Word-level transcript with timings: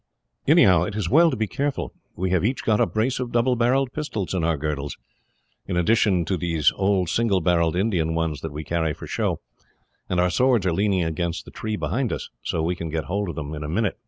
Anyhow, 0.47 0.81
it 0.85 0.95
is 0.95 1.05
as 1.05 1.09
well 1.11 1.29
to 1.29 1.37
be 1.37 1.45
careful. 1.45 1.93
We 2.15 2.31
have 2.31 2.43
each 2.43 2.63
got 2.63 2.79
a 2.81 2.87
brace 2.87 3.19
of 3.19 3.31
double 3.31 3.55
barrelled 3.55 3.93
pistols 3.93 4.33
in 4.33 4.43
our 4.43 4.57
girdles, 4.57 4.97
in 5.67 5.77
addition 5.77 6.25
to 6.25 6.37
these 6.37 6.71
old 6.75 7.07
single 7.09 7.39
barrelled 7.39 7.75
Indian 7.75 8.15
ones 8.15 8.41
that 8.41 8.51
we 8.51 8.63
carry 8.63 8.93
for 8.95 9.05
show, 9.05 9.41
and 10.09 10.19
our 10.19 10.31
swords 10.31 10.65
are 10.65 10.73
leaning 10.73 11.03
against 11.03 11.45
the 11.45 11.51
tree 11.51 11.75
behind 11.75 12.11
us, 12.11 12.31
so 12.41 12.63
we 12.63 12.75
can 12.75 12.89
get 12.89 13.03
hold 13.03 13.29
of 13.29 13.35
them 13.35 13.53
in 13.53 13.63
a 13.63 13.69
moment. 13.69 13.93